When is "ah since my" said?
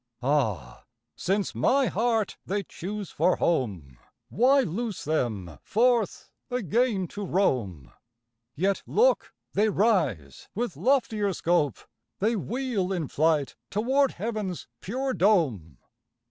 0.23-1.85